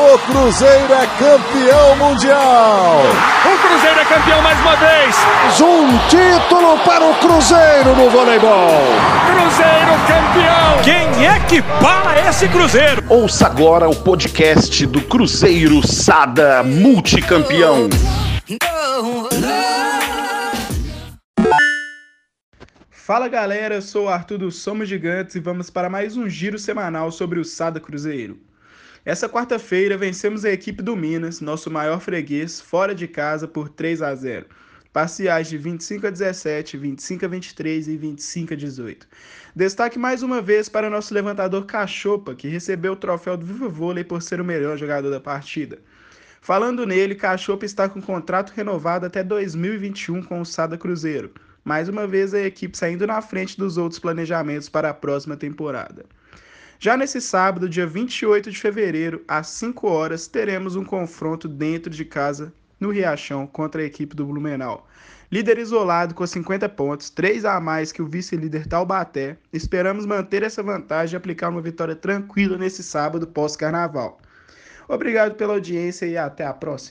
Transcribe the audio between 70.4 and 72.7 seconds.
essa vantagem e aplicar uma vitória tranquila